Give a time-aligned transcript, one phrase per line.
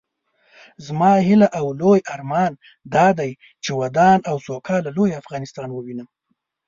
[0.87, 2.51] زما هيله او لوئ ارمان
[2.95, 3.31] دادی
[3.63, 6.07] چې ودان او سوکاله لوئ افغانستان ووينم